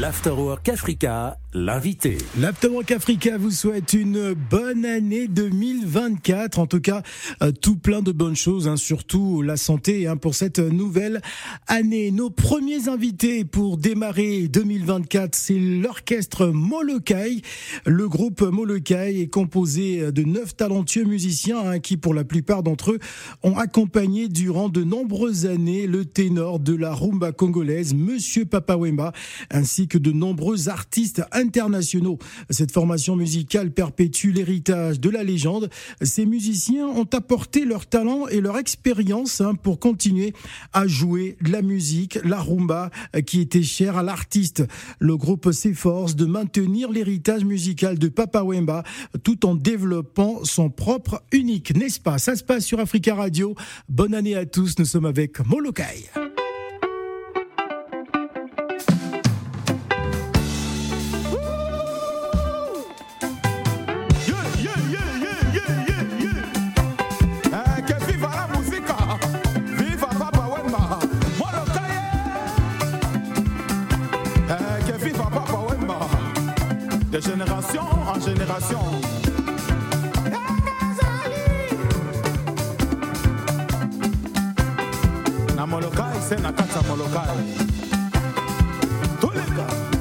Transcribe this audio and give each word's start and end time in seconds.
L'Afterwork 0.00 0.68
Africa, 0.70 1.38
l'invité. 1.52 2.18
L'Afterwork 2.40 2.90
Africa 2.90 3.38
vous 3.38 3.52
souhaite 3.52 3.92
une 3.92 4.34
bonne 4.34 4.84
année 4.84 5.28
2024. 5.28 6.58
En 6.58 6.66
tout 6.66 6.80
cas, 6.80 7.02
euh, 7.42 7.52
tout 7.52 7.76
plein 7.76 8.02
de 8.02 8.10
bonnes 8.10 8.34
choses, 8.34 8.66
hein, 8.66 8.76
surtout 8.76 9.40
la 9.40 9.56
santé 9.56 10.08
hein, 10.08 10.16
pour 10.16 10.34
cette 10.34 10.58
nouvelle 10.58 11.22
année. 11.68 12.10
Nos 12.10 12.28
premiers 12.28 12.88
invités 12.88 13.44
pour 13.44 13.76
démarrer 13.76 14.48
2024, 14.48 15.36
c'est 15.36 15.60
l'orchestre 15.60 16.48
Molokai. 16.48 17.42
Le 17.86 18.08
groupe 18.08 18.40
Molokai 18.42 19.20
est 19.20 19.28
composé 19.28 20.10
de 20.10 20.22
neuf 20.24 20.56
talentueux 20.56 21.04
musiciens 21.04 21.60
hein, 21.60 21.78
qui, 21.78 21.96
pour 21.96 22.14
la 22.14 22.24
plupart 22.24 22.64
d'entre 22.64 22.92
eux, 22.92 22.98
ont 23.44 23.56
accompagné 23.56 24.26
durant 24.26 24.68
de 24.68 24.82
nombreuses 24.82 25.46
années 25.46 25.86
le 25.86 26.04
ténor 26.04 26.58
de 26.58 26.74
la 26.74 26.92
rumba 26.92 27.30
congolaise, 27.30 27.94
Monsieur 27.94 28.44
Papawemba, 28.44 29.12
ainsi 29.52 29.83
que 29.86 29.98
de 29.98 30.12
nombreux 30.12 30.68
artistes 30.68 31.22
internationaux. 31.32 32.18
Cette 32.50 32.72
formation 32.72 33.16
musicale 33.16 33.70
perpétue 33.70 34.30
l'héritage 34.30 35.00
de 35.00 35.10
la 35.10 35.22
légende. 35.22 35.70
Ces 36.02 36.26
musiciens 36.26 36.86
ont 36.86 37.08
apporté 37.12 37.64
leur 37.64 37.86
talent 37.86 38.26
et 38.28 38.40
leur 38.40 38.58
expérience 38.58 39.40
hein, 39.40 39.54
pour 39.54 39.78
continuer 39.78 40.32
à 40.72 40.86
jouer 40.86 41.36
la 41.40 41.62
musique, 41.62 42.18
la 42.24 42.40
rumba, 42.40 42.90
qui 43.26 43.40
était 43.40 43.62
chère 43.62 43.96
à 43.96 44.02
l'artiste. 44.02 44.64
Le 44.98 45.16
groupe 45.16 45.52
s'efforce 45.52 46.16
de 46.16 46.26
maintenir 46.26 46.90
l'héritage 46.90 47.44
musical 47.44 47.98
de 47.98 48.08
Papa 48.08 48.42
Wemba 48.42 48.84
tout 49.22 49.46
en 49.46 49.54
développant 49.54 50.44
son 50.44 50.70
propre 50.70 51.22
unique, 51.32 51.74
n'est-ce 51.74 52.00
pas? 52.00 52.18
Ça 52.18 52.36
se 52.36 52.44
passe 52.44 52.64
sur 52.64 52.80
Africa 52.80 53.14
Radio. 53.14 53.54
Bonne 53.88 54.14
année 54.14 54.34
à 54.34 54.46
tous. 54.46 54.78
Nous 54.78 54.84
sommes 54.84 55.06
avec 55.06 55.44
Molokai. 55.46 56.10
De 77.14 77.20
génération 77.20 77.82
en 77.82 78.20
génération. 78.20 78.80
Na 85.56 85.66
Molokai, 85.66 86.02
c'est 86.20 86.40
na 86.40 86.52
kata 86.52 86.80
Molokai. 86.88 87.28
Bonne 89.20 89.93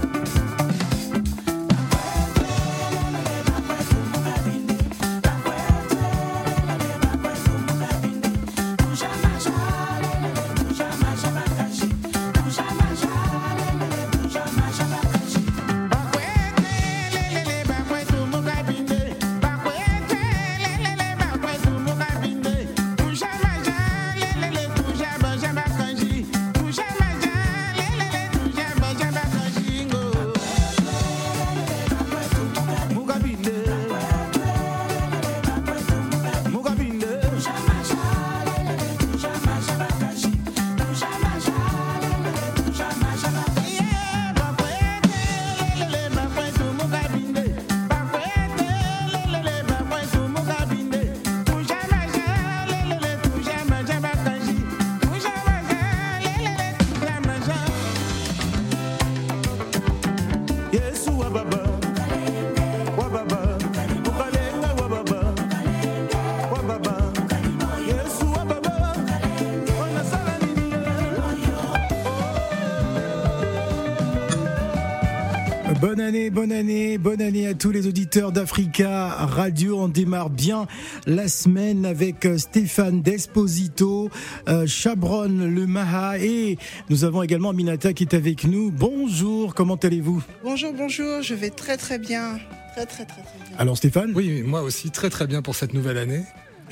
année, 76.14 76.30
bonne 76.30 76.52
année, 76.52 76.98
bonne 77.00 77.24
année 77.24 77.48
à 77.48 77.56
tous 77.56 77.72
les 77.72 77.88
auditeurs 77.88 78.32
d'Africa 78.32 79.08
Radio. 79.08 79.80
On 79.80 79.88
démarre 79.88 80.30
bien 80.30 80.68
la 81.08 81.28
semaine 81.28 81.88
avec 81.88 82.28
euh, 82.28 82.38
Stéphane 82.38 83.02
Desposito, 83.02 84.12
euh, 84.48 84.68
Chabron 84.68 85.28
Le 85.28 85.66
Maha 85.66 86.20
et 86.20 86.60
nous 86.92 87.04
avons 87.04 87.24
également 87.24 87.52
Minata 87.52 87.94
qui 87.94 88.04
est 88.04 88.14
avec 88.14 88.44
nous. 88.44 88.70
Bonjour, 88.70 89.56
comment 89.56 89.74
allez-vous? 89.74 90.22
Bonjour, 90.44 90.72
bonjour, 90.74 91.24
je 91.24 91.34
vais 91.34 91.50
très 91.50 91.78
très 91.78 91.98
bien. 91.98 92.38
Très 92.76 92.86
très 92.86 93.06
très 93.06 93.24
très 93.24 93.40
bien. 93.48 93.58
Alors 93.58 93.78
Stéphane? 93.78 94.12
Oui, 94.14 94.44
moi 94.44 94.62
aussi 94.62 94.92
très 94.92 95.10
très 95.10 95.26
bien 95.26 95.42
pour 95.42 95.56
cette 95.56 95.74
nouvelle 95.74 95.98
année. 95.98 96.22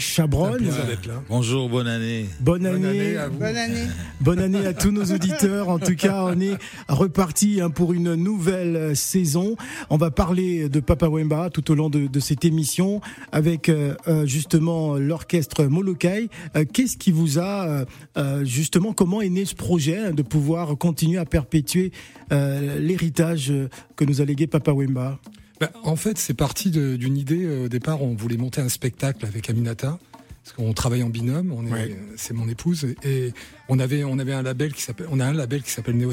Chabron. 0.02 0.58
Bonjour, 1.30 1.70
bonne 1.70 1.88
année. 1.88 2.26
Bonne 2.40 2.66
année. 2.66 3.16
à 3.16 3.30
vous. 3.30 3.38
Bonne 3.38 3.56
année. 3.56 3.88
Bonne 4.20 4.40
année 4.40 4.66
à 4.66 4.74
tous 4.74 4.92
nos 4.92 5.06
auditeurs. 5.06 5.70
En 5.70 5.80
tout 5.80 5.96
cas, 5.96 6.24
on 6.26 6.40
est 6.42 6.58
reparti 6.90 7.62
hein, 7.62 7.70
pour 7.70 7.94
une 7.94 8.16
nouvelle 8.16 8.96
saison. 8.96 9.56
On 9.90 9.98
va 9.98 10.10
parler 10.12 10.68
de 10.70 10.80
Papa 10.80 11.08
Wemba 11.08 11.50
tout 11.52 11.72
au 11.72 11.76
long 11.76 11.90
de, 11.90 12.08
de 12.08 12.20
cette 12.20 12.44
émission 12.44 13.00
avec 13.32 13.70
euh, 13.70 13.96
euh, 14.08 14.26
justement 14.26 14.96
l'orchestre 14.96 15.66
Molokai. 15.66 16.30
Euh, 16.56 16.66
Qu'est-ce 16.72 16.98
qui 16.98 17.12
vous 17.12 17.38
a 17.40 17.86
euh, 18.18 18.44
justement 18.44 18.94
comment 18.94 19.22
est 19.22 19.30
né 19.30 19.46
ce 19.46 19.56
projet 19.56 19.98
hein, 20.00 20.12
de 20.12 20.24
pouvoir 20.24 20.78
continuer 20.78 21.20
à 21.20 21.26
perpétuer 21.26 21.92
euh, 22.32 22.80
l'héritage 22.80 23.54
que 23.96 24.04
nous 24.06 24.20
a 24.22 24.26
légué 24.26 24.48
Papa 24.48 24.72
Wemba? 24.72 25.20
Ben, 25.62 25.70
en 25.84 25.96
fait, 25.96 26.18
c'est 26.18 26.34
parti 26.34 26.72
d'une 26.72 27.18
idée. 27.18 27.46
euh, 27.46 27.66
Au 27.66 27.70
départ, 27.70 28.02
on 28.02 28.16
voulait 28.16 28.36
monter 28.38 28.62
un 28.62 28.68
spectacle 28.70 29.26
avec 29.26 29.50
Aminata. 29.50 30.00
Parce 30.44 30.56
qu'on 30.56 30.74
travaille 30.74 31.04
en 31.04 31.10
binôme, 31.10 31.52
on 31.54 31.64
Ouais. 31.72 31.96
c'est 32.18 32.34
mon 32.34 32.50
épouse, 32.50 32.88
et 33.04 33.32
on 33.70 33.78
avait, 33.78 34.04
on 34.04 34.18
avait 34.18 34.34
un 34.34 34.42
label 34.42 34.74
qui 34.74 34.82
s'appelle, 34.82 35.06
on 35.12 35.20
a 35.20 35.26
un 35.28 35.34
label 35.34 35.62
qui 35.62 35.70
s'appelle 35.70 35.96
Neo 35.96 36.10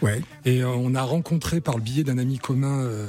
Ouais, 0.00 0.22
et 0.44 0.62
euh, 0.62 0.68
on 0.68 0.94
a 0.94 1.02
rencontré 1.02 1.60
par 1.60 1.76
le 1.78 1.82
biais 1.82 2.04
d'un 2.04 2.16
ami 2.18 2.38
commun 2.38 2.78
euh, 2.84 3.08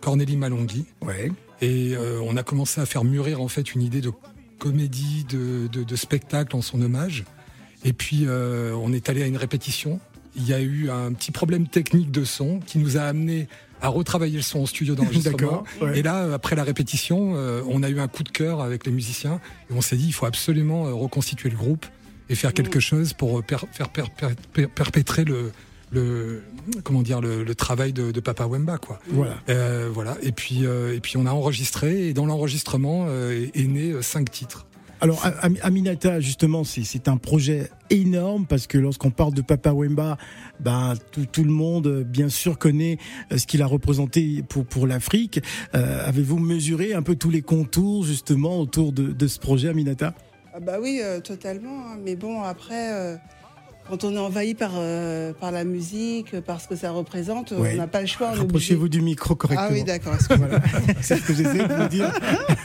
Cornélie 0.00 0.36
Malonghi, 0.36 0.84
ouais, 1.00 1.30
et 1.60 1.94
euh, 1.94 2.18
on 2.24 2.36
a 2.36 2.42
commencé 2.42 2.80
à 2.80 2.86
faire 2.86 3.04
mûrir 3.04 3.40
en 3.40 3.46
fait 3.46 3.72
une 3.72 3.82
idée 3.82 4.00
de 4.00 4.10
comédie, 4.58 5.24
de, 5.28 5.68
de, 5.68 5.84
de 5.84 5.96
spectacle 5.96 6.56
en 6.56 6.60
son 6.60 6.82
hommage. 6.82 7.22
Et 7.84 7.92
puis 7.92 8.24
euh, 8.26 8.74
on 8.74 8.92
est 8.92 9.08
allé 9.08 9.22
à 9.22 9.26
une 9.28 9.36
répétition. 9.36 10.00
Il 10.34 10.46
y 10.48 10.52
a 10.54 10.60
eu 10.60 10.90
un 10.90 11.12
petit 11.12 11.30
problème 11.30 11.68
technique 11.68 12.10
de 12.10 12.24
son 12.24 12.58
qui 12.58 12.78
nous 12.78 12.96
a 12.96 13.02
amené 13.02 13.46
à 13.82 13.88
retravailler 13.88 14.36
le 14.36 14.42
son 14.42 14.60
au 14.60 14.66
studio 14.66 14.94
d'enregistrement. 14.94 15.64
Ouais. 15.80 15.98
Et 15.98 16.02
là, 16.02 16.32
après 16.34 16.56
la 16.56 16.64
répétition, 16.64 17.34
euh, 17.36 17.62
on 17.68 17.82
a 17.82 17.88
eu 17.90 18.00
un 18.00 18.08
coup 18.08 18.22
de 18.22 18.30
cœur 18.30 18.60
avec 18.62 18.86
les 18.86 18.92
musiciens 18.92 19.40
et 19.70 19.74
on 19.74 19.80
s'est 19.80 19.96
dit 19.96 20.06
il 20.06 20.12
faut 20.12 20.26
absolument 20.26 20.86
euh, 20.86 20.92
reconstituer 20.94 21.50
le 21.50 21.56
groupe 21.56 21.86
et 22.28 22.34
faire 22.34 22.52
quelque 22.54 22.80
chose 22.80 23.12
pour 23.12 23.38
euh, 23.38 23.42
per- 23.42 23.66
faire 23.72 23.88
per- 23.90 24.04
per- 24.16 24.34
per- 24.52 24.66
perpétrer 24.68 25.24
le, 25.24 25.52
le 25.92 26.42
comment 26.82 27.02
dire 27.02 27.20
le, 27.20 27.44
le 27.44 27.54
travail 27.54 27.92
de, 27.92 28.10
de 28.10 28.20
Papa 28.20 28.46
Wemba 28.46 28.78
quoi. 28.78 28.98
voilà. 29.08 29.36
Euh, 29.48 29.88
voilà. 29.92 30.16
Et 30.22 30.32
puis, 30.32 30.66
euh, 30.66 30.94
et 30.96 31.00
puis 31.00 31.16
on 31.16 31.26
a 31.26 31.30
enregistré 31.30 32.08
et 32.08 32.12
dans 32.14 32.26
l'enregistrement 32.26 33.06
euh, 33.08 33.46
est, 33.54 33.60
est 33.60 33.66
né 33.66 33.94
cinq 34.02 34.30
titres. 34.30 34.66
Alors 35.00 35.24
Am- 35.42 35.56
Aminata, 35.62 36.20
justement, 36.20 36.64
c'est- 36.64 37.08
un 37.08 37.18
projet 37.18 37.68
énorme 37.90 38.46
parce 38.46 38.66
que 38.66 38.78
lorsqu'on 38.78 39.10
parle 39.10 39.34
de 39.34 39.42
Papa 39.42 39.72
Wemba, 39.72 40.16
ben, 40.58 40.94
tout, 41.12 41.44
le 41.44 41.50
monde, 41.50 42.02
bien 42.04 42.28
sûr, 42.30 42.58
connaît 42.58 42.96
euh, 43.30 43.36
ce 43.38 43.46
qu'il 43.46 43.60
a 43.62 43.66
représenté 43.66 44.42
pour, 44.48 44.64
pour 44.64 44.86
l'Afrique. 44.86 45.40
Euh, 45.74 46.06
Avez-vous 46.08 46.38
mesuré 46.38 46.94
un 46.94 47.02
peu 47.02 47.14
tous 47.14 47.30
les 47.30 47.42
contours, 47.42 48.04
justement, 48.04 48.58
autour 48.58 48.92
de, 48.92 49.12
ce 49.28 49.38
projet, 49.38 49.68
Aminata? 49.68 50.14
Ah 50.54 50.60
bah 50.60 50.78
oui, 50.80 51.00
euh, 51.02 51.20
totalement. 51.20 51.90
hein. 51.92 51.98
Mais 52.02 52.16
bon, 52.16 52.42
après, 52.42 52.90
quand 53.88 54.04
on 54.04 54.14
est 54.14 54.18
envahi 54.18 54.54
par, 54.54 54.72
euh, 54.76 55.32
par 55.32 55.52
la 55.52 55.64
musique, 55.64 56.40
par 56.40 56.60
ce 56.60 56.68
que 56.68 56.76
ça 56.76 56.90
représente, 56.90 57.52
Ouais. 57.52 57.72
on 57.74 57.76
n'a 57.78 57.86
pas 57.86 58.00
le 58.00 58.06
choix. 58.06 58.30
Rapprochez-vous 58.32 58.88
du 58.88 59.00
micro 59.00 59.34
correctement. 59.34 59.68
Ah 59.70 59.72
oui, 59.72 59.84
d'accord. 59.84 60.14
Voilà, 60.30 60.60
c'est 61.00 61.16
ce 61.16 61.22
que 61.22 61.34
j'essaie 61.34 61.66
de 61.66 61.74
vous 61.74 61.88
dire. 61.88 62.12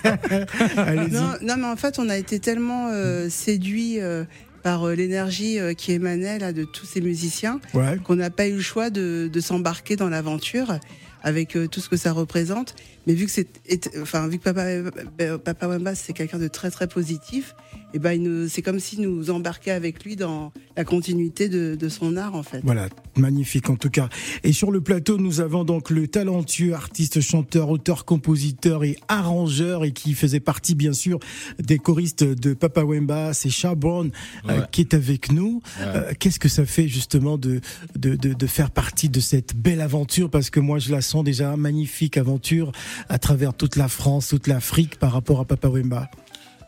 Non, 1.41 1.56
mais 1.57 1.65
en 1.68 1.75
fait, 1.75 2.00
on 2.00 2.09
a 2.09 2.18
été 2.18 2.39
tellement 2.39 2.88
euh, 2.91 3.29
séduits 3.29 4.00
euh, 4.00 4.23
par 4.61 4.83
euh, 4.87 4.95
l'énergie 4.95 5.59
euh, 5.59 5.73
qui 5.73 5.91
émanait 5.91 6.39
là 6.39 6.53
de 6.53 6.63
tous 6.63 6.85
ces 6.85 7.01
musiciens, 7.01 7.59
Ouais. 7.73 7.97
qu'on 8.03 8.15
n'a 8.15 8.29
pas 8.29 8.47
eu 8.47 8.53
le 8.55 8.61
choix 8.61 8.89
de, 8.89 9.29
de 9.31 9.39
s'embarquer 9.39 9.95
dans 9.95 10.09
l'aventure 10.09 10.79
avec 11.23 11.55
euh, 11.55 11.67
tout 11.67 11.79
ce 11.81 11.89
que 11.89 11.97
ça 11.97 12.11
représente. 12.13 12.73
Mais 13.07 13.13
vu 13.13 13.25
que 13.25 13.31
c'est, 13.31 13.47
est- 13.67 13.89
enfin 14.01 14.27
vu 14.27 14.37
que 14.39 14.43
Papa, 14.43 15.37
Papa 15.43 15.67
Wemba 15.67 15.95
c'est 15.95 16.13
quelqu'un 16.13 16.37
de 16.39 16.47
très 16.47 16.69
très 16.71 16.87
positif, 16.87 17.55
et 17.93 17.99
ben 17.99 18.13
il 18.13 18.23
nous, 18.23 18.47
c'est 18.47 18.61
comme 18.61 18.79
s'il 18.79 19.01
nous 19.01 19.29
embarquait 19.31 19.71
avec 19.71 20.03
lui 20.03 20.15
dans 20.15 20.51
la 20.77 20.83
continuité 20.83 21.49
de, 21.49 21.75
de 21.75 21.89
son 21.89 22.15
art 22.17 22.35
en 22.35 22.43
fait. 22.43 22.61
Voilà, 22.63 22.89
magnifique 23.17 23.69
en 23.69 23.75
tout 23.75 23.89
cas. 23.89 24.09
Et 24.43 24.53
sur 24.53 24.71
le 24.71 24.81
plateau, 24.81 25.17
nous 25.17 25.41
avons 25.41 25.63
donc 25.63 25.89
le 25.89 26.07
talentueux 26.07 26.73
artiste, 26.73 27.21
chanteur, 27.21 27.69
auteur, 27.69 28.05
compositeur 28.05 28.83
et 28.83 28.97
arrangeur 29.07 29.83
et 29.83 29.91
qui 29.91 30.13
faisait 30.13 30.39
partie 30.39 30.75
bien 30.75 30.93
sûr 30.93 31.19
des 31.59 31.77
choristes 31.77 32.23
de 32.23 32.53
Papa 32.53 32.83
Wemba, 32.83 33.33
c'est 33.33 33.49
Char 33.49 33.75
Brown 33.75 34.11
euh, 34.49 34.61
qui 34.71 34.81
est 34.81 34.93
avec 34.93 35.31
nous. 35.31 35.61
Ouais. 35.79 35.85
Euh, 35.85 36.11
Qu'est-ce 36.19 36.39
que 36.39 36.49
ça 36.49 36.65
fait 36.65 36.87
justement 36.87 37.37
de, 37.37 37.61
de, 37.97 38.15
de, 38.15 38.33
de 38.33 38.47
faire 38.47 38.71
partie 38.71 39.09
de 39.09 39.19
cette 39.19 39.55
belle 39.55 39.81
aventure? 39.81 40.29
Parce 40.29 40.49
que 40.49 40.59
moi 40.59 40.79
je 40.79 40.91
la 40.91 41.01
sens 41.01 41.23
déjà 41.23 41.55
magnifique 41.57 42.17
aventure 42.17 42.71
à 43.09 43.17
travers 43.17 43.53
toute 43.53 43.75
la 43.75 43.87
France, 43.87 44.27
toute 44.29 44.47
l'Afrique 44.47 44.97
par 44.97 45.11
rapport 45.11 45.39
à 45.39 45.45
Papa 45.45 45.67
Wemba. 45.69 46.09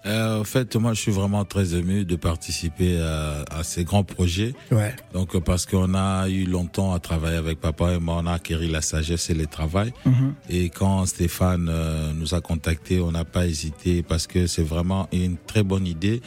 Euh, 0.06 0.42
en 0.42 0.44
fait, 0.44 0.76
moi, 0.76 0.94
je 0.94 1.00
suis 1.00 1.12
vraiment 1.14 1.46
très 1.46 1.76
ému 1.76 2.04
de 2.04 2.18
participer 2.18 3.00
à, 3.02 3.46
à 3.50 3.64
ces 3.64 3.86
grands 3.86 4.04
projets. 4.04 4.54
Ouais, 4.72 4.94
Donc, 5.14 5.34
euh, 5.34 5.40
parce 5.40 5.66
qu'on 5.66 5.94
a 5.94 6.28
eu 6.28 6.44
longtemps 6.46 6.94
à 6.94 7.00
travailler 7.00 7.38
avec 7.38 7.62
papa 7.62 7.94
et 7.94 8.00
moi, 8.00 8.18
on 8.22 8.26
a 8.26 8.34
acquis 8.34 8.56
la 8.68 8.82
sagesse 8.82 9.30
et 9.30 9.34
le 9.34 9.48
travail. 9.48 9.94
Mhm. 10.06 10.34
Et 10.50 10.70
quand 10.70 11.06
Stéphane 11.06 11.68
euh, 11.70 12.12
nous 12.14 12.34
a 12.36 12.42
contactés, 12.42 13.00
on 13.00 13.12
n'a 13.14 13.24
pas 13.24 13.46
hésité 13.48 14.04
parce 14.04 14.28
que 14.28 14.46
c'est 14.46 14.64
vraiment 14.64 15.08
une 15.14 15.38
très 15.38 15.64
bonne 15.64 15.88
idée 15.88 16.22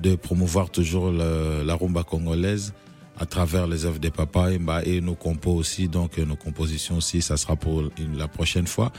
de 0.00 0.14
promouvoir 0.14 0.70
toujours 0.70 1.10
le- 1.10 1.62
la 1.66 1.74
rumba 1.74 2.04
congolaise 2.04 2.72
à 3.20 3.26
travers 3.26 3.66
les 3.66 3.84
œuvres 3.84 3.98
des 3.98 4.10
papas 4.12 4.52
et, 4.52 4.58
bah, 4.58 4.80
et 4.84 5.00
nos 5.02 5.16
compos 5.16 5.52
aussi. 5.54 5.88
Donc, 5.88 6.18
euh, 6.18 6.24
nos 6.24 6.36
compositions 6.36 6.96
aussi, 6.96 7.20
ça 7.20 7.36
sera 7.36 7.56
pour 7.56 7.82
une- 7.98 8.16
la 8.16 8.28
prochaine 8.28 8.66
fois. 8.66 8.90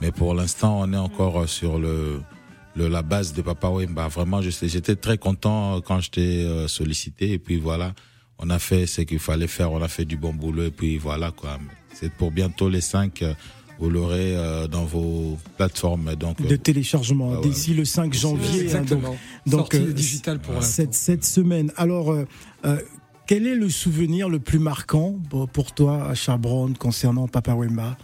Mais 0.00 0.10
pour 0.10 0.34
l'instant, 0.34 0.80
on 0.80 0.92
est 0.92 0.96
encore 0.96 1.48
sur 1.48 1.78
le, 1.78 2.20
le 2.76 2.88
la 2.88 3.02
base 3.02 3.32
de 3.32 3.42
Papa 3.42 3.68
Wemba. 3.70 4.08
Vraiment, 4.08 4.40
j'étais 4.42 4.96
très 4.96 5.18
content 5.18 5.76
euh, 5.76 5.80
quand 5.80 6.00
je 6.00 6.10
t'ai 6.10 6.44
euh, 6.44 6.68
sollicité. 6.68 7.32
Et 7.32 7.38
puis 7.38 7.56
voilà, 7.58 7.94
on 8.38 8.50
a 8.50 8.58
fait 8.58 8.86
ce 8.86 9.00
qu'il 9.02 9.18
fallait 9.18 9.46
faire. 9.46 9.72
On 9.72 9.82
a 9.82 9.88
fait 9.88 10.04
du 10.04 10.16
bon 10.16 10.32
boulot. 10.34 10.64
Et 10.64 10.70
puis 10.70 10.98
voilà, 10.98 11.30
quoi. 11.30 11.58
C'est 11.94 12.12
pour 12.12 12.30
bientôt 12.30 12.68
les 12.68 12.82
cinq. 12.82 13.22
euh, 13.22 13.34
Vous 13.78 13.90
l'aurez 13.90 14.36
euh, 14.36 14.66
dans 14.68 14.84
vos 14.84 15.36
plateformes. 15.56 16.14
Donc, 16.16 16.40
de 16.46 16.56
téléchargement 16.56 17.32
Ah 17.34 17.40
ouais. 17.40 17.48
d'ici 17.48 17.74
le 17.74 17.84
5 17.84 18.12
janvier. 18.14 18.46
hein, 18.48 18.52
donc- 18.54 18.62
Exactement. 18.62 19.16
donc, 19.46 19.74
euh, 19.74 19.92
digitale 19.92 20.38
pour 20.38 20.62
cette, 20.62 20.94
cette 20.94 21.24
semaine. 21.24 21.72
Alors, 21.76 22.10
euh, 22.10 22.24
quel 23.26 23.46
est 23.46 23.54
le 23.56 23.68
souvenir 23.68 24.28
le 24.28 24.38
plus 24.38 24.58
marquant 24.58 25.18
pour, 25.30 25.72
toi 25.72 26.08
à 26.10 26.14
concernant 26.78 27.28
Papa 27.28 27.54
Wemba? 27.54 27.98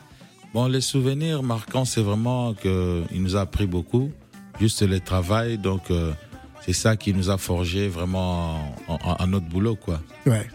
Bon, 0.52 0.66
les 0.66 0.82
souvenirs 0.82 1.42
marquants, 1.42 1.86
c'est 1.86 2.02
vraiment 2.02 2.52
que 2.52 3.02
il 3.10 3.22
nous 3.22 3.36
a 3.36 3.40
appris 3.40 3.66
beaucoup, 3.66 4.10
juste 4.60 4.82
le 4.82 5.00
travail. 5.00 5.58
Donc, 5.58 5.90
euh, 5.90 6.12
c'est 6.64 6.72
ça 6.72 6.96
qui 6.96 7.12
nous 7.12 7.28
a 7.30 7.38
forgé 7.38 7.88
vraiment 7.88 8.74
en, 8.88 8.94
en- 8.94 9.16
en 9.18 9.26
notre 9.26 9.46
boulot, 9.46 9.76
quoi. 9.76 10.00
Ouais. 10.26 10.48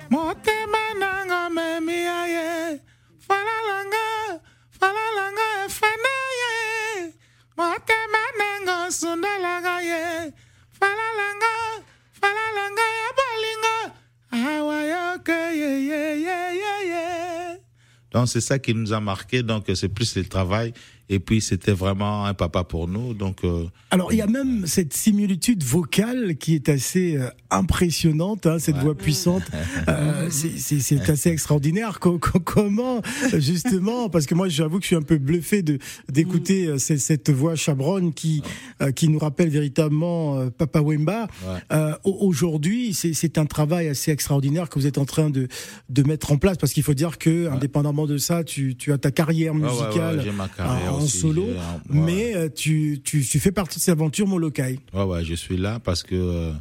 Donc, 18.12 18.28
c'est 18.30 18.42
ça 18.42 18.58
qui 18.60 18.74
nous 18.74 18.94
a 18.94 19.00
marqué. 19.00 19.44
Donc, 19.44 19.66
c'est 19.76 19.90
plus 19.90 20.16
le 20.16 20.26
travail. 20.26 20.74
Et 21.10 21.20
puis, 21.20 21.40
c'était 21.42 21.72
vraiment 21.72 22.26
un 22.26 22.34
papa 22.34 22.64
pour 22.64 22.88
nous. 22.88 23.14
Donc, 23.14 23.44
euh, 23.46 23.64
Alors, 23.92 24.12
il 24.12 24.18
y 24.18 24.22
a 24.22 24.28
même 24.28 24.66
cette 24.68 24.94
similitude 24.94 25.64
vocale 25.64 26.36
qui 26.38 26.54
est 26.56 26.68
assez 26.70 27.16
euh, 27.16 27.30
impressionnante, 27.50 28.46
hein, 28.46 28.60
cette 28.60 28.78
voix 28.78 28.96
puissante. 28.96 29.44
Euh, 29.90 30.28
c'est- 30.30 31.10
assez 31.10 31.30
extraordinaire. 31.30 32.00
Co- 32.00 32.18
co- 32.20 32.40
comment, 32.40 33.02
justement, 33.38 34.10
parce 34.10 34.26
que 34.26 34.36
moi, 34.36 34.50
j'avoue 34.50 34.78
que 34.78 34.84
je 34.84 34.88
suis 34.88 34.96
un 34.96 35.02
peu 35.02 35.18
bluffé 35.18 35.62
de 35.62 35.78
d'écouter 36.12 36.68
euh, 36.68 36.78
cette, 36.78 37.30
voix 37.30 37.56
chabronne 37.56 38.14
qui 38.14 38.42
euh, 38.82 38.92
qui 38.92 39.08
nous 39.08 39.20
rappelle 39.20 39.50
véritablement 39.50 40.38
euh, 40.40 40.50
Papa 40.50 40.82
Wemba. 40.82 41.28
Ouais. 41.46 41.60
Euh, 41.72 41.94
au- 42.04 42.18
Aujourd'hui, 42.28 42.94
c'est 42.94 43.14
c'est 43.14 43.38
un 43.38 43.46
travail 43.46 43.88
assez 43.88 44.12
extraordinaire 44.12 44.70
que 44.70 44.80
vous 44.80 44.88
êtes 44.88 44.98
en 44.98 45.06
train 45.06 45.30
de 45.30 45.48
de 45.90 46.04
mettre 46.04 46.32
en 46.32 46.38
place, 46.38 46.58
parce 46.58 46.74
qu'il 46.74 46.84
faut 46.84 46.94
dire 46.94 47.18
que, 47.18 47.50
indépendamment 47.50 48.08
de 48.08 48.18
ça, 48.18 48.44
tu 48.44 48.76
tu 48.76 48.92
as 48.92 48.98
ta 48.98 49.12
carrière 49.12 49.54
ouais, 49.54 49.62
ouais, 49.62 49.68
ouais, 49.68 49.72
musicale. 49.86 50.22
j'ai 50.24 50.32
ma 50.32 50.48
carrière 50.50 50.97
en 50.98 51.04
aussi, 51.04 51.20
solo, 51.20 51.46
ouais, 51.46 51.54
mais 51.90 52.36
euh, 52.36 52.50
tu, 52.50 53.02
tu, 53.04 53.24
tu 53.24 53.40
fais 53.40 53.52
partie 53.52 53.80
de 53.80 53.84
cette 53.84 53.94
aventure 53.94 54.28
Molokai. 54.28 54.80
Ouais, 54.94 55.04
ouais, 55.04 55.24
je 55.24 55.34
suis 55.34 55.58
là 55.58 55.80
parce 55.80 56.04
que, 56.04 56.16
euh, 56.16 56.54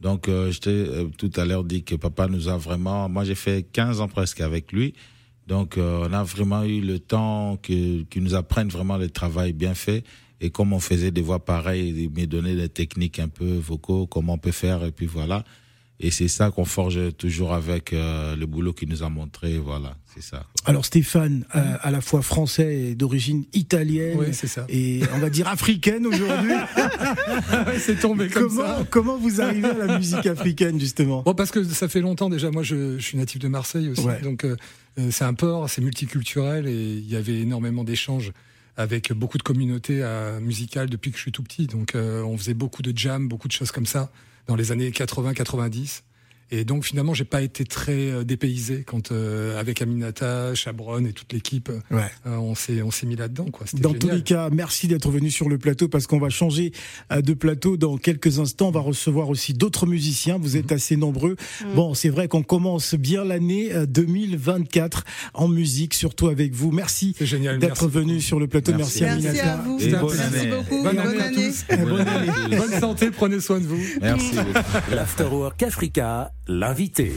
donc, 0.00 0.28
euh, 0.28 0.50
je 0.50 0.60
t'ai 0.60 0.86
tout 1.18 1.30
à 1.36 1.44
l'heure 1.44 1.64
dit 1.64 1.82
que 1.82 1.94
papa 1.94 2.26
nous 2.28 2.48
a 2.48 2.56
vraiment, 2.56 3.08
moi 3.08 3.24
j'ai 3.24 3.34
fait 3.34 3.66
15 3.72 4.00
ans 4.00 4.08
presque 4.08 4.40
avec 4.40 4.72
lui. 4.72 4.94
Donc, 5.46 5.74
on 5.78 6.12
a 6.12 6.22
vraiment 6.22 6.62
eu 6.62 6.80
le 6.80 7.00
temps 7.00 7.58
que, 7.60 8.02
qu'il 8.02 8.22
nous 8.22 8.34
apprenne 8.36 8.68
vraiment 8.68 8.98
le 8.98 9.10
travail 9.10 9.52
bien 9.52 9.74
fait. 9.74 10.04
Et 10.40 10.50
comme 10.50 10.72
on 10.72 10.78
faisait 10.78 11.10
des 11.10 11.22
voix 11.22 11.44
pareilles, 11.44 11.92
il 11.96 12.10
m'a 12.10 12.26
donné 12.26 12.54
des 12.54 12.68
techniques 12.68 13.18
un 13.18 13.28
peu 13.28 13.56
vocaux, 13.56 14.06
comment 14.06 14.34
on 14.34 14.38
peut 14.38 14.52
faire, 14.52 14.84
et 14.84 14.92
puis 14.92 15.06
voilà. 15.06 15.44
Et 16.02 16.10
c'est 16.10 16.28
ça 16.28 16.50
qu'on 16.50 16.64
forge 16.64 16.98
toujours 17.18 17.52
avec 17.52 17.92
euh, 17.92 18.34
le 18.34 18.46
boulot 18.46 18.72
qu'il 18.72 18.88
nous 18.88 19.02
a 19.02 19.10
montré, 19.10 19.58
voilà, 19.58 19.94
c'est 20.14 20.22
ça. 20.22 20.46
Alors 20.64 20.86
Stéphane, 20.86 21.44
euh, 21.54 21.76
à 21.82 21.90
la 21.90 22.00
fois 22.00 22.22
français 22.22 22.74
et 22.74 22.94
d'origine 22.94 23.44
italienne, 23.52 24.16
Oui, 24.18 24.28
c'est 24.32 24.46
ça. 24.46 24.64
et 24.70 25.02
on 25.14 25.18
va 25.18 25.28
dire 25.28 25.46
africaine 25.46 26.06
aujourd'hui. 26.06 26.52
c'est 27.78 28.00
tombé 28.00 28.28
comme 28.28 28.48
comment, 28.48 28.66
ça. 28.66 28.86
comment 28.88 29.18
vous 29.18 29.42
arrivez 29.42 29.68
à 29.68 29.74
la 29.86 29.98
musique 29.98 30.26
africaine 30.26 30.80
justement? 30.80 31.22
Bon, 31.22 31.34
parce 31.34 31.50
que 31.50 31.62
ça 31.64 31.86
fait 31.86 32.00
longtemps 32.00 32.30
déjà. 32.30 32.50
Moi, 32.50 32.62
je, 32.62 32.96
je 32.98 33.04
suis 33.04 33.18
natif 33.18 33.38
de 33.38 33.48
Marseille 33.48 33.90
aussi. 33.90 34.00
Ouais. 34.00 34.22
Donc, 34.22 34.44
euh, 34.44 34.56
c'est 35.10 35.24
un 35.24 35.34
port, 35.34 35.68
c'est 35.68 35.82
multiculturel 35.82 36.66
et 36.66 36.72
il 36.72 37.08
y 37.10 37.16
avait 37.16 37.40
énormément 37.40 37.84
d'échanges 37.84 38.32
avec 38.76 39.12
beaucoup 39.12 39.36
de 39.36 39.42
communautés 39.42 40.00
euh, 40.02 40.40
musicales 40.40 40.88
depuis 40.88 41.10
que 41.10 41.18
je 41.18 41.22
suis 41.22 41.32
tout 41.32 41.42
petit. 41.42 41.66
Donc, 41.66 41.94
euh, 41.94 42.22
on 42.22 42.38
faisait 42.38 42.54
beaucoup 42.54 42.80
de 42.80 42.96
jam, 42.96 43.28
beaucoup 43.28 43.48
de 43.48 43.52
choses 43.52 43.70
comme 43.70 43.86
ça 43.86 44.10
dans 44.50 44.56
les 44.56 44.72
années 44.72 44.90
80-90. 44.90 46.02
Et 46.52 46.64
donc, 46.64 46.84
finalement, 46.84 47.14
j'ai 47.14 47.24
pas 47.24 47.42
été 47.42 47.64
très 47.64 48.10
euh, 48.10 48.24
dépaysé 48.24 48.82
quand, 48.84 49.12
euh, 49.12 49.58
avec 49.60 49.80
Aminata, 49.82 50.54
Chabron 50.54 51.04
et 51.04 51.12
toute 51.12 51.32
l'équipe, 51.32 51.68
euh, 51.68 51.94
Ouais. 51.94 52.10
on 52.26 52.54
s'est 52.54 52.82
on 52.82 52.90
s'est 52.90 53.06
mis 53.06 53.16
là-dedans. 53.16 53.46
quoi. 53.52 53.66
Dans 53.74 53.94
tous 53.94 54.08
les 54.08 54.22
cas, 54.22 54.50
merci 54.50 54.88
d'être 54.88 55.10
venu 55.10 55.30
sur 55.30 55.48
le 55.48 55.58
plateau 55.58 55.88
parce 55.88 56.06
qu'on 56.06 56.18
va 56.18 56.28
changer 56.30 56.72
euh, 57.12 57.20
de 57.22 57.34
plateau 57.34 57.76
dans 57.76 57.96
quelques 57.96 58.38
instants. 58.40 58.68
On 58.68 58.72
va 58.72 58.80
recevoir 58.80 59.28
aussi 59.28 59.52
d'autres 59.54 59.86
musiciens. 59.86 60.38
Vous 60.38 60.50
Mhm. 60.56 60.56
êtes 60.64 60.72
assez 60.72 60.96
nombreux. 60.96 61.36
Bon, 61.74 61.94
c'est 61.94 62.08
vrai 62.08 62.26
qu'on 62.28 62.42
commence 62.42 62.94
bien 62.94 63.24
l'année 63.24 63.72
euh, 63.72 63.86
2024 63.86 65.04
en 65.34 65.48
musique, 65.48 65.94
surtout 65.94 66.28
avec 66.28 66.52
vous. 66.54 66.70
Merci 66.72 67.14
C'est 67.18 67.26
génial. 67.26 67.58
d'être 67.58 67.86
venu 67.88 68.20
sur 68.20 68.40
le 68.40 68.46
plateau. 68.48 68.72
Merci. 68.76 69.02
Merci, 69.02 69.22
Merci 69.22 69.40
Aminata. 69.40 69.52
à 69.54 69.62
vous. 69.62 69.78
Et 69.80 69.88
bonne 69.92 70.16
Merci 70.16 70.38
année. 70.40 70.50
beaucoup. 70.56 70.82
Bonne 70.82 70.96
et 70.96 71.00
année 71.00 71.20
à 71.20 71.30
tous. 71.30 71.64
Bonne 71.86 72.08
année. 72.08 72.56
Bonne 72.56 72.80
santé, 72.80 73.10
prenez 73.10 73.40
soin 73.40 73.60
de 73.60 73.66
vous. 73.66 73.80
Merci 74.00 74.34
beaucoup. 74.34 74.94
L'Afterwork 74.94 75.62
Africa, 75.62 76.32
l'invité. 76.50 77.12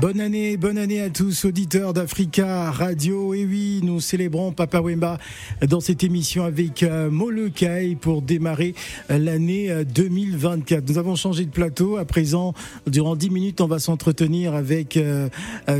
Bonne 0.00 0.20
année, 0.20 0.56
bonne 0.56 0.78
année 0.78 1.00
à 1.00 1.10
tous 1.10 1.44
auditeurs 1.44 1.92
d'Africa 1.92 2.70
Radio. 2.70 3.34
Et 3.34 3.44
oui, 3.44 3.80
nous 3.82 3.98
célébrons 3.98 4.52
Papa 4.52 4.80
Wemba 4.80 5.18
dans 5.66 5.80
cette 5.80 6.04
émission 6.04 6.44
avec 6.44 6.84
euh, 6.84 7.10
Molokai 7.10 7.96
pour 8.00 8.22
démarrer 8.22 8.76
euh, 9.10 9.18
l'année 9.18 9.84
2024. 9.84 10.78
Euh, 10.78 10.86
nous 10.86 10.98
avons 10.98 11.16
changé 11.16 11.44
de 11.44 11.50
plateau. 11.50 11.96
À 11.96 12.04
présent, 12.04 12.54
durant 12.86 13.16
10 13.16 13.30
minutes, 13.30 13.60
on 13.60 13.66
va 13.66 13.80
s'entretenir 13.80 14.54
avec 14.54 14.96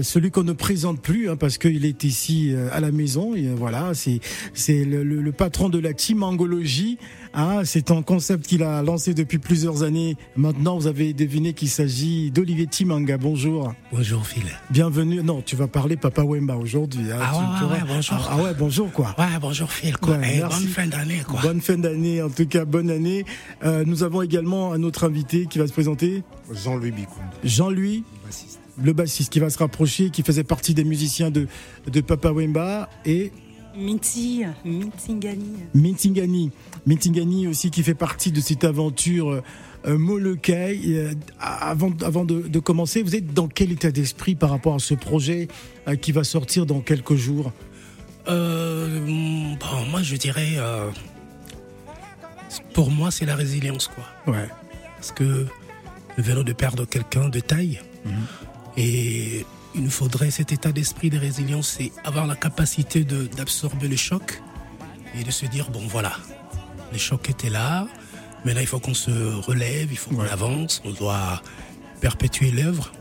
celui 0.02 0.32
qu'on 0.32 0.42
ne 0.42 0.52
présente 0.52 1.00
plus 1.00 1.30
hein, 1.30 1.36
parce 1.36 1.56
qu'il 1.56 1.84
est 1.84 2.02
ici 2.02 2.52
à 2.72 2.80
la 2.80 2.90
maison. 2.90 3.36
Et 3.36 3.46
voilà, 3.54 3.94
c'est 3.94 4.18
c'est 4.52 4.84
le, 4.84 5.04
le, 5.04 5.32
patron 5.32 5.68
de 5.68 5.78
la 5.78 5.92
team 5.92 6.24
angologie. 6.24 6.98
Ah, 7.32 7.60
c'est 7.64 7.90
un 7.90 8.02
concept 8.02 8.46
qu'il 8.46 8.62
a 8.62 8.82
lancé 8.82 9.14
depuis 9.14 9.38
plusieurs 9.38 9.82
années. 9.82 10.16
Maintenant, 10.36 10.78
vous 10.78 10.86
avez 10.86 11.12
deviné 11.12 11.52
qu'il 11.52 11.68
s'agit 11.68 12.30
d'Olivier 12.30 12.66
Timanga. 12.66 13.18
Bonjour. 13.18 13.74
Bonjour 13.92 14.26
Phil. 14.26 14.44
Bienvenue. 14.70 15.22
Non, 15.22 15.42
tu 15.42 15.56
vas 15.56 15.68
parler 15.68 15.96
Papa 15.96 16.22
Wemba 16.22 16.56
aujourd'hui. 16.56 17.12
Hein. 17.12 17.18
Ah, 17.20 17.66
ouais, 17.70 17.78
bonjour. 17.86 18.16
Ah, 18.18 18.28
ah, 18.30 18.42
ouais, 18.42 18.54
bonjour 18.58 18.92
quoi. 18.92 19.14
Ouais, 19.18 19.38
bonjour 19.40 19.70
Phil. 19.70 19.96
Quoi. 19.96 20.16
bonne 20.16 20.50
fin 20.50 20.86
d'année 20.86 21.22
quoi. 21.26 21.40
Bonne 21.42 21.60
fin 21.60 21.76
d'année, 21.76 22.22
en 22.22 22.30
tout 22.30 22.46
cas, 22.46 22.64
bonne 22.64 22.90
année. 22.90 23.24
Euh, 23.64 23.84
nous 23.86 24.02
avons 24.02 24.22
également 24.22 24.72
un 24.72 24.82
autre 24.82 25.04
invité 25.04 25.46
qui 25.46 25.58
va 25.58 25.66
se 25.66 25.72
présenter. 25.72 26.22
Jean-Louis 26.52 26.92
Bicoum. 26.92 27.22
Jean-Louis. 27.44 28.04
Le 28.80 28.92
bassiste 28.92 29.32
qui 29.32 29.40
va 29.40 29.50
se 29.50 29.58
rapprocher, 29.58 30.10
qui 30.10 30.22
faisait 30.22 30.44
partie 30.44 30.72
des 30.72 30.84
musiciens 30.84 31.32
de, 31.32 31.48
de 31.90 32.00
Papa 32.00 32.30
Wemba 32.30 32.88
et 33.04 33.32
Minti, 33.78 34.44
Mintingani. 34.64 35.54
Mintingani. 35.72 36.50
Mintingani 36.86 37.46
aussi 37.46 37.70
qui 37.70 37.82
fait 37.82 37.94
partie 37.94 38.32
de 38.32 38.40
cette 38.40 38.64
aventure 38.64 39.42
euh, 39.86 39.98
Molokai. 39.98 40.80
Euh, 40.86 41.14
avant 41.40 41.92
avant 42.02 42.24
de, 42.24 42.58
commencer, 42.58 43.02
vous 43.02 43.14
êtes 43.14 43.32
dans 43.32 43.46
quel 43.46 43.70
état 43.70 43.92
d'esprit 43.92 44.34
par 44.34 44.50
rapport 44.50 44.74
à 44.74 44.78
ce 44.80 44.94
projet 44.94 45.48
euh, 45.86 45.94
qui 45.94 46.12
va 46.12 46.24
sortir 46.24 46.66
dans 46.66 46.80
quelques 46.80 47.14
jours? 47.14 47.52
Moi, 48.26 50.02
je 50.02 50.16
dirais, 50.16 50.58
pour 52.74 52.90
moi, 52.90 53.10
c'est 53.10 53.24
la 53.24 53.36
résilience. 53.36 53.88
quoi. 53.88 54.34
Ouais. 54.34 54.48
Parce 54.96 55.12
que 55.12 55.46
nous 56.18 56.24
venons 56.24 56.42
de 56.42 56.52
perdre 56.52 56.84
quelqu'un 56.84 57.28
de 57.28 57.40
taille. 57.40 57.80
Mhm. 58.04 58.12
Et 58.76 59.46
il 59.74 59.82
nous 59.82 59.90
faudrait 59.90 60.30
cet 60.30 60.52
état 60.52 60.72
d'esprit 60.72 61.10
de 61.10 61.18
résilience, 61.18 61.76
c'est 61.78 61.92
avoir 62.04 62.26
la 62.26 62.36
capacité 62.36 63.04
d'absorber 63.04 63.88
le 63.88 63.96
choc 63.96 64.42
et 65.18 65.24
de 65.24 65.30
se 65.30 65.46
dire, 65.46 65.70
bon 65.70 65.86
voilà, 65.86 66.12
les 66.92 66.98
chocs 66.98 67.28
étaient 67.28 67.50
là, 67.50 67.86
mais 68.44 68.54
là 68.54 68.60
il 68.60 68.66
faut 68.66 68.80
qu'on 68.80 68.94
se 68.94 69.10
relève, 69.10 69.88
il 69.90 69.98
faut 69.98 70.14
qu'on 70.14 70.22
avance, 70.22 70.82
on 70.84 70.92
doit 70.92 71.42
perpétuer 72.00 72.50
l'œuvre. 72.50 72.92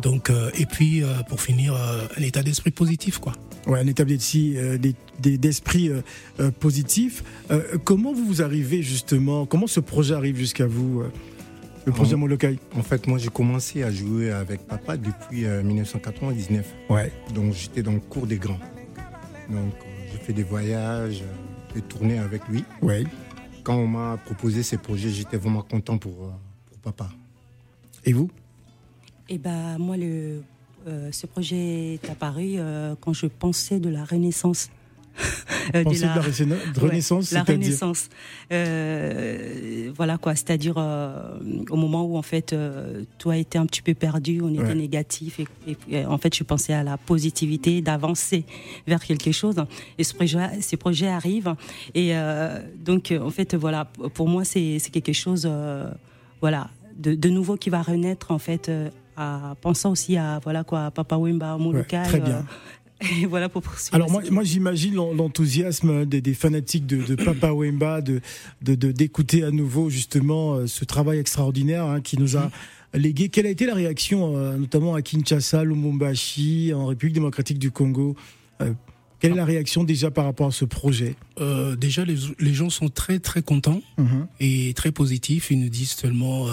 Donc, 0.00 0.30
euh, 0.30 0.50
et 0.54 0.66
puis 0.66 1.02
euh, 1.02 1.22
pour 1.28 1.40
finir, 1.40 1.74
euh, 1.74 2.06
un 2.16 2.22
état 2.22 2.42
d'esprit 2.42 2.70
positif, 2.70 3.18
quoi. 3.18 3.32
Ouais, 3.66 3.80
un 3.80 3.86
état 3.86 4.04
d'esprit 5.18 5.90
positif. 6.60 7.24
comment 7.82 8.12
vous 8.12 8.40
arrivez 8.40 8.80
justement, 8.82 9.44
comment 9.44 9.66
ce 9.66 9.80
projet 9.80 10.14
arrive 10.14 10.36
jusqu'à 10.36 10.66
vous 10.68 11.02
le 11.86 11.92
projet 11.92 12.16
Molokai 12.16 12.58
En 12.76 12.82
fait, 12.82 13.06
moi, 13.06 13.16
j'ai 13.16 13.28
commencé 13.28 13.84
à 13.84 13.92
jouer 13.92 14.32
avec 14.32 14.66
papa 14.66 14.96
depuis 14.96 15.46
1999. 15.46 16.74
Euh, 16.90 16.94
ouais. 16.94 17.12
Donc, 17.32 17.52
j'étais 17.52 17.82
dans 17.82 17.92
le 17.92 18.00
cours 18.00 18.26
des 18.26 18.38
grands. 18.38 18.58
Donc, 19.48 19.72
euh, 19.74 20.06
j'ai 20.10 20.18
fait 20.18 20.32
des 20.32 20.42
voyages, 20.42 21.22
des 21.74 21.82
tournées 21.82 22.18
avec 22.18 22.46
lui. 22.48 22.64
Ouais. 22.82 23.04
Quand 23.62 23.76
on 23.76 23.86
m'a 23.86 24.16
proposé 24.24 24.64
ces 24.64 24.78
projets, 24.78 25.10
j'étais 25.10 25.36
vraiment 25.36 25.62
content 25.62 25.96
pour, 25.96 26.24
euh, 26.24 26.30
pour 26.66 26.78
papa. 26.92 27.08
Et 28.04 28.12
vous? 28.12 28.30
Eh 29.28 29.38
ben, 29.38 29.78
moi, 29.78 29.96
le, 29.96 30.42
ce 31.12 31.26
projet 31.26 31.94
est 31.94 32.10
apparu 32.10 32.58
quand 33.00 33.12
je 33.12 33.26
pensais 33.26 33.80
de 33.80 33.88
la 33.88 34.04
Renaissance. 34.04 34.70
Euh, 35.74 35.84
de, 35.84 36.00
la, 36.00 36.14
Renaissance, 36.80 37.32
la 37.32 37.42
Renaissance. 37.42 38.08
Euh, 38.52 39.90
voilà 39.96 40.18
quoi, 40.18 40.34
c'est-à-dire 40.34 40.74
euh, 40.78 41.38
au 41.70 41.76
moment 41.76 42.04
où 42.04 42.16
en 42.16 42.22
fait 42.22 42.54
tout 43.18 43.30
a 43.30 43.36
été 43.36 43.58
un 43.58 43.66
petit 43.66 43.82
peu 43.82 43.94
perdu, 43.94 44.40
on 44.42 44.52
était 44.52 44.74
négatif 44.74 45.40
et, 45.66 46.06
en 46.06 46.18
fait 46.18 46.34
je 46.34 46.44
pensais 46.44 46.72
à 46.72 46.82
la 46.82 46.96
positivité, 46.96 47.80
d'avancer 47.80 48.44
vers 48.86 49.04
quelque 49.04 49.32
chose. 49.32 49.56
Et 49.98 50.04
ce 50.04 50.14
projet, 50.14 50.60
ces 50.60 50.76
projets 50.76 51.08
arrivent 51.08 51.54
et 51.94 52.14
donc 52.78 53.12
en 53.18 53.30
fait 53.30 53.54
voilà, 53.54 53.86
pour 54.14 54.28
moi 54.28 54.44
c'est 54.44 54.80
quelque 54.92 55.12
chose, 55.12 55.48
voilà, 56.40 56.70
de, 56.96 57.14
de, 57.14 57.28
nouveau 57.28 57.56
qui 57.56 57.70
va 57.70 57.82
renaître 57.82 58.30
en 58.30 58.38
fait. 58.38 58.70
à 59.16 59.54
pensant 59.62 59.92
aussi 59.92 60.18
à 60.18 60.40
voilà 60.44 60.62
quoi 60.62 60.90
Papa 60.90 61.16
Wimba 61.16 61.56
Molokai 61.56 62.02
très 62.04 62.20
bien. 62.20 62.44
Et 63.00 63.26
voilà 63.26 63.48
pour 63.48 63.62
poursuivre. 63.62 63.94
Alors 63.94 64.10
moi, 64.10 64.22
moi 64.30 64.42
j'imagine 64.42 64.94
l'enthousiasme 64.94 66.06
des, 66.06 66.34
fanatiques 66.34 66.86
de, 66.86 67.14
Papa 67.14 67.52
Wemba 67.52 68.00
de 68.00 68.20
d'écouter 68.62 69.42
à 69.44 69.50
nouveau 69.50 69.90
justement 69.90 70.54
euh, 70.54 70.66
ce 70.66 70.84
travail 70.84 71.18
extraordinaire 71.18 71.84
hein, 71.84 72.00
qui 72.00 72.18
nous 72.18 72.36
a 72.36 72.50
légué. 72.94 73.28
Quelle 73.28 73.46
a 73.46 73.50
été 73.50 73.66
la 73.66 73.74
réaction, 73.74 74.36
euh, 74.36 74.56
notamment 74.56 74.94
à 74.94 75.02
Kinshasa, 75.02 75.64
Lumumbashi, 75.64 76.72
en 76.74 76.86
République 76.86 77.14
démocratique 77.14 77.58
du 77.58 77.70
Congo 77.70 78.16
euh, 78.62 78.72
Quelle 79.20 79.32
est 79.32 79.36
la 79.36 79.44
réaction 79.44 79.84
déjà 79.84 80.10
par 80.10 80.24
rapport 80.24 80.46
à 80.46 80.52
ce 80.52 80.64
projet? 80.64 81.16
Déjà, 81.78 82.04
les, 82.04 82.54
gens 82.54 82.70
sont 82.70 82.88
très 82.88 83.18
très 83.18 83.42
contents 83.42 83.82
mhm. 83.98 84.26
et 84.40 84.72
très 84.74 84.92
positifs. 84.92 85.50
Ils 85.50 85.60
nous 85.60 85.68
disent 85.68 85.92
seulement 85.92 86.46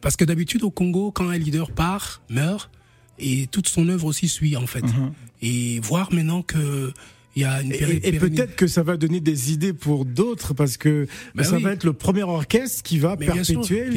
parce 0.00 0.16
que 0.16 0.24
d'habitude 0.24 0.64
au 0.64 0.70
Congo, 0.70 1.12
quand 1.12 1.28
un 1.28 1.38
leader 1.38 1.70
part, 1.70 2.22
meurt 2.28 2.70
et 3.18 3.46
toute 3.48 3.68
son 3.68 3.88
œuvre 3.88 4.06
aussi 4.06 4.28
suit 4.28 4.56
en 4.56 4.66
fait. 4.66 4.82
Mhm. 4.82 5.12
Et 5.42 5.80
voir 5.80 6.12
maintenant 6.12 6.42
que 6.42 6.92
il 7.36 7.42
y 7.42 7.44
a 7.44 7.60
une 7.60 7.72
et, 7.72 8.12
peut-être 8.12 8.56
que 8.56 8.66
ça 8.66 8.82
va 8.82 8.96
donner 8.96 9.20
des 9.20 9.52
idées 9.52 9.74
pour 9.74 10.06
d'autres 10.06 10.54
parce 10.54 10.78
que 10.78 11.06
ben 11.34 11.44
ça 11.44 11.58
va 11.58 11.72
être 11.72 11.84
le 11.84 11.92
premier 11.92 12.22
orchestre 12.22 12.82
qui 12.82 12.98
va 12.98 13.14
perpétuer 13.16 13.90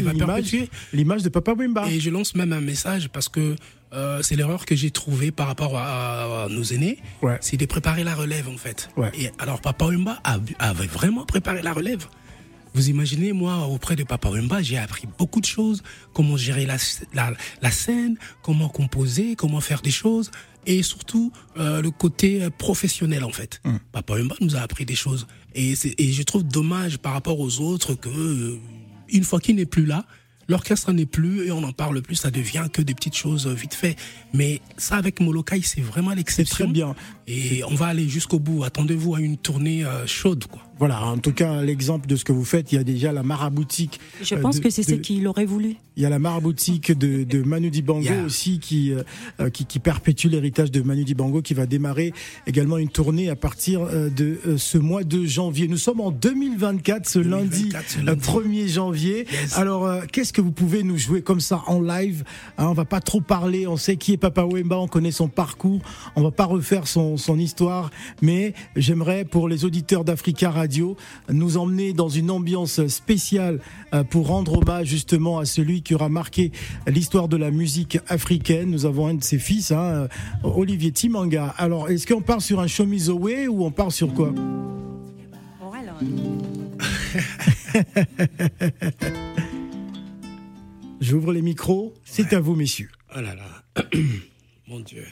l'image 0.92 1.24
de 1.24 1.30
Papa 1.30 1.54
Wimba. 1.54 1.90
Et 1.90 2.02
je 2.02 2.10
lance 2.10 2.36
même 2.36 2.52
un 2.52 2.60
message 2.60 3.08
parce 3.08 3.30
que 3.30 3.56
euh, 3.94 4.22
c'est 4.22 4.36
l'erreur 4.36 4.66
que 4.66 4.76
j'ai 4.76 4.92
trouvée 4.92 5.32
par 5.32 5.48
rapport 5.48 5.78
à, 5.78 6.48
nos 6.50 6.64
aînés, 6.64 7.00
c'est 7.40 7.56
de 7.58 7.66
préparer 7.66 8.04
la 8.04 8.14
relève 8.14 8.50
en 8.50 8.58
fait. 8.58 8.90
Et 9.18 9.32
alors 9.40 9.62
Papa 9.62 9.86
Wimba 9.86 10.22
avait 10.60 10.88
vraiment 10.88 11.26
préparé 11.26 11.62
la 11.62 11.72
relève. 11.72 12.06
Vous 12.74 12.90
imaginez, 12.90 13.34
moi, 13.34 13.68
auprès 13.68 13.96
de 13.96 14.04
Papa 14.04 14.30
Wemba, 14.30 14.62
j'ai 14.62 14.78
appris 14.78 15.08
beaucoup 15.18 15.42
de 15.42 15.46
choses, 15.46 15.82
comment 16.14 16.38
gérer 16.38 16.66
la, 16.66 16.78
la, 17.62 17.72
scène, 17.72 18.18
comment 18.44 18.70
composer, 18.70 19.36
comment 19.36 19.62
faire 19.62 19.82
des 19.82 19.92
choses, 19.92 20.32
et 20.66 20.84
surtout 20.84 21.32
euh, 21.58 21.82
le 21.82 21.92
côté 21.92 22.44
euh, 22.44 22.50
professionnel, 22.50 23.24
en 23.24 23.32
fait. 23.32 23.62
Hum. 23.66 23.80
Papa 23.92 24.14
Wemba 24.14 24.36
nous 24.42 24.56
a 24.56 24.60
appris 24.60 24.86
des 24.86 24.96
choses. 24.96 25.28
Et, 25.56 25.74
et 25.98 26.12
je 26.12 26.24
trouve 26.24 26.44
dommage 26.44 27.00
par 27.00 27.14
rapport 27.14 27.40
aux 27.40 27.60
autres 27.60 27.96
que, 27.96 28.10
euh, 28.10 28.60
une 29.10 29.24
fois 29.24 29.40
qu'il 29.40 29.56
n'est 29.56 29.66
plus 29.66 29.86
là, 29.86 30.06
l'orchestre 30.48 30.92
n'est 30.94 31.08
plus 31.08 31.48
et 31.48 31.52
on 31.52 31.62
n'en 31.62 31.72
parle 31.72 32.02
plus, 32.04 32.16
ça 32.16 32.30
devient 32.30 32.68
que 32.72 32.84
des 32.84 32.94
petites 32.94 33.16
choses 33.16 33.48
vite 33.48 33.74
fait. 33.74 33.96
Mais 34.34 34.62
ça, 34.78 34.96
avec 34.96 35.22
Molokai, 35.22 35.62
c'est 35.64 35.82
vraiment 35.82 36.14
l'exception. 36.14 36.66
très 36.66 36.74
bien. 36.74 36.96
Et 37.26 37.64
on 37.64 37.74
va 37.76 37.88
aller 37.88 38.08
jusqu'au 38.08 38.40
bout. 38.40 38.64
Attendez-vous 38.64 39.16
à 39.16 39.22
une 39.22 39.38
tournée 39.38 39.86
chaude, 40.06 40.46
quoi. 40.46 40.69
Voilà, 40.80 41.06
en 41.06 41.18
tout 41.18 41.34
cas, 41.34 41.62
l'exemple 41.62 42.08
de 42.08 42.16
ce 42.16 42.24
que 42.24 42.32
vous 42.32 42.46
faites, 42.46 42.72
il 42.72 42.76
y 42.76 42.78
a 42.78 42.86
déjà 42.86 43.12
la 43.12 43.22
maraboutique. 43.22 44.00
Je 44.22 44.36
pense 44.36 44.62
que 44.62 44.70
c'est 44.70 44.84
ce 44.84 44.96
qu'il 44.96 45.28
aurait 45.28 45.46
voulu. 45.46 45.76
Il 45.98 46.04
y 46.04 46.06
a 46.06 46.10
la 46.10 46.20
maraboutique 46.20 46.98
de, 46.98 47.26
de 47.26 47.44
Manu 47.44 47.70
Dibango 47.70 48.14
aussi 48.26 48.60
qui, 48.60 48.94
euh, 48.94 49.50
qui, 49.50 49.66
qui, 49.66 49.80
perpétue 49.80 50.28
l'héritage 50.28 50.72
de 50.72 50.82
Manu 50.82 51.04
Dibango 51.04 51.42
qui 51.42 51.54
va 51.54 51.66
démarrer 51.66 52.14
également 52.48 52.78
une 52.78 52.88
tournée 52.88 53.30
à 53.30 53.36
partir 53.36 53.82
euh, 53.82 54.10
de 54.10 54.40
euh, 54.48 54.58
ce 54.58 54.78
mois 54.78 55.04
de 55.04 55.26
janvier. 55.26 55.68
Nous 55.68 55.78
sommes 55.78 56.00
en 56.00 56.12
2024, 56.12 57.10
ce, 57.10 57.20
lundi, 57.20 57.74
1er 58.06 58.68
janvier. 58.70 59.28
Alors, 59.56 60.06
qu'est-ce 60.14 60.32
que 60.32 60.40
vous 60.40 60.54
pouvez 60.54 60.84
nous 60.84 60.98
jouer 60.98 61.22
comme 61.22 61.42
ça 61.42 61.62
en 61.68 61.82
live 61.82 62.24
hein, 62.58 62.68
On 62.70 62.74
va 62.74 62.86
pas 62.86 63.02
trop 63.02 63.20
parler, 63.20 63.68
on 63.68 63.76
sait 63.76 63.98
qui 63.98 64.14
est 64.14 64.18
Papa 64.18 64.46
Wemba, 64.46 64.78
on 64.78 64.88
connaît 64.88 65.12
son 65.12 65.28
parcours, 65.28 65.82
on 66.16 66.24
va 66.24 66.32
pas 66.32 66.46
refaire 66.46 66.88
son, 66.88 67.18
son 67.18 67.38
histoire, 67.38 67.92
mais 68.22 68.54
j'aimerais 68.78 69.26
pour 69.26 69.50
les 69.50 69.66
auditeurs 69.66 70.06
d'Africa 70.06 70.50
Radio 70.50 70.69
nous 71.30 71.58
emmener 71.58 71.94
dans 71.94 72.10
une 72.10 72.32
ambiance 72.32 72.86
spéciale 72.88 73.60
pour 74.10 74.28
rendre 74.28 74.60
hommage 74.60 74.88
justement 74.88 75.40
à 75.40 75.46
celui 75.46 75.82
qui 75.82 75.96
aura 75.96 76.10
marqué 76.10 76.52
l'histoire 76.88 77.28
de 77.28 77.38
la 77.38 77.52
musique 77.52 78.00
africaine. 78.08 78.70
Nous 78.70 78.86
avons 78.86 79.08
un 79.08 79.16
de 79.16 79.24
ses 79.24 79.40
fils, 79.40 79.72
hein, 79.72 80.08
Olivier 80.44 80.92
Timanga. 80.92 81.54
Alors, 81.58 81.90
est-ce 81.90 82.08
qu'on 82.08 82.22
part 82.22 82.42
sur 82.42 82.60
un 82.60 82.68
Way 83.10 83.48
ou 83.48 83.66
on 83.66 83.72
part 83.72 83.92
sur 83.92 84.14
quoi? 84.14 84.30
J'ouvre 91.02 91.34
les 91.34 91.42
micros, 91.42 91.94
c'est 92.04 92.34
à 92.34 92.40
vous, 92.40 92.56
messieurs. 92.56 92.90
Oh 93.16 93.22
là 93.22 93.34
là, 93.36 93.64
mon 94.68 94.80
Dieu. 94.80 95.06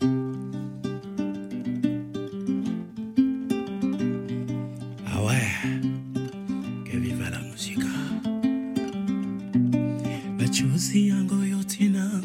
machozi 10.62 11.08
yangu 11.08 11.44
yote 11.44 11.88
na 11.88 12.22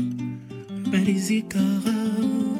mbali 0.87 1.19
zikarau 1.19 2.57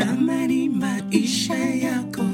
que 0.00 0.14
viva 0.14 0.96
la 1.10 2.29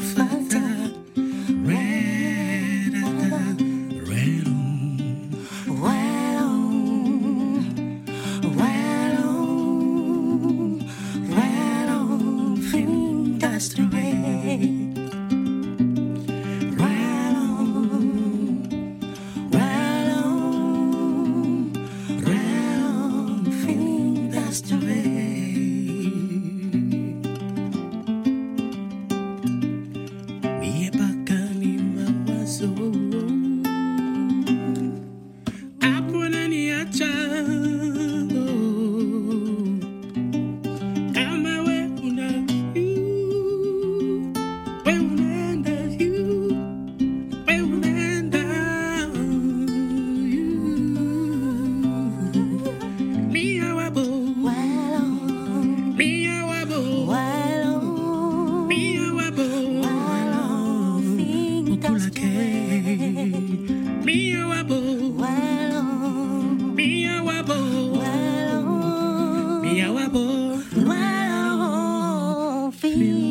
musique. 72.95 73.27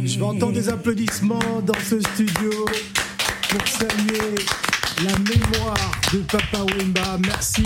machozi 0.00 0.18
yangu 0.20 0.52
yote 0.52 0.68
applaudissements 0.68 1.62
dans 1.66 1.74
ce 1.88 2.00
studio 2.00 2.50
pour 3.48 3.68
saluer 3.68 4.34
la 5.04 5.18
mémoire 5.18 5.92
de 6.20 6.26
Papa 6.26 6.64
Wemba. 6.64 7.18
Merci 7.24 7.64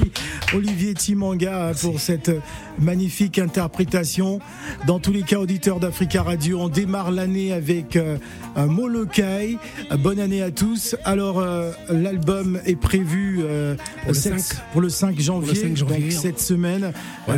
Olivier 0.54 0.94
Timanga 0.94 1.72
pour 1.80 2.00
cette 2.00 2.30
magnifique 2.78 3.38
interprétation. 3.38 4.40
Dans 4.86 4.98
tous 4.98 5.12
les 5.12 5.22
cas, 5.22 5.38
auditeurs 5.38 5.80
d'Africa 5.80 6.22
Radio, 6.22 6.60
on 6.60 6.68
démarre 6.68 7.10
l'année 7.10 7.52
avec 7.52 7.96
euh, 7.96 8.18
Molokai. 8.56 9.58
Bonne 9.98 10.20
année 10.20 10.42
à 10.42 10.50
tous. 10.50 10.96
Alors, 11.04 11.38
euh, 11.38 11.72
l'album 11.88 12.60
est 12.66 12.76
prévu 12.76 13.40
euh, 13.42 13.76
pour, 14.72 14.80
le 14.80 14.88
5, 14.88 15.18
janvier, 15.20 15.74
donc 15.74 15.90
hein. 15.90 16.10
cette 16.10 16.40
semaine. 16.40 16.92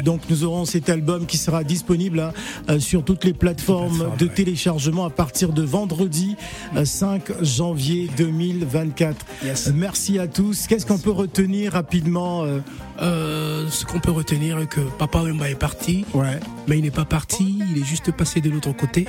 donc, 0.04 0.22
nous 0.28 0.44
aurons 0.44 0.64
cet 0.64 0.88
album 0.88 1.26
qui 1.26 1.36
sera 1.36 1.64
disponible 1.64 2.32
hein, 2.68 2.78
sur 2.78 3.04
toutes 3.04 3.24
les 3.24 3.34
plateformes 3.34 4.10
de 4.18 4.26
téléchargement 4.26 5.04
à 5.04 5.10
partir 5.10 5.52
de 5.52 5.62
vendredi 5.62 6.36
5 6.82 7.42
janvier 7.42 8.10
2024. 8.16 9.26
Merci 9.74 10.18
à 10.18 10.26
tous. 10.26 10.66
Qu'est-ce 10.66 10.86
qu'on 10.86 10.98
peut 11.06 11.12
retenir 11.12 11.72
rapidement 11.74 12.44
Ce 12.98 13.84
qu'on 13.84 14.00
peut 14.00 14.10
retenir 14.10 14.58
est 14.58 14.66
que 14.66 14.80
Papa 14.80 15.20
Wemba 15.22 15.48
est 15.48 15.54
parti, 15.54 16.04
ouais. 16.14 16.40
mais 16.66 16.78
il 16.78 16.82
n'est 16.82 16.90
pas 16.90 17.04
parti, 17.04 17.60
il 17.70 17.80
est 17.80 17.84
juste 17.84 18.10
passé 18.10 18.40
de 18.40 18.50
l'autre 18.50 18.72
côté, 18.72 19.06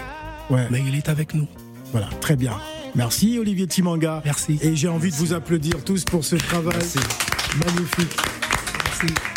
ouais. 0.51 0.67
mais 0.69 0.83
il 0.87 0.95
est 0.95 1.09
avec 1.09 1.33
nous. 1.33 1.47
Voilà, 1.91 2.07
très 2.21 2.35
bien. 2.35 2.53
Merci 2.93 3.39
Olivier 3.39 3.65
Timanga. 3.65 4.21
Merci. 4.23 4.59
Et 4.61 4.75
j'ai 4.75 4.87
envie 4.87 5.09
de 5.09 5.15
vous 5.15 5.33
applaudir 5.33 5.83
tous 5.83 6.03
pour 6.03 6.23
ce 6.23 6.35
travail 6.35 6.75
Merci. 6.77 6.99
magnifique. 7.65 8.17
Merci. 8.85 9.36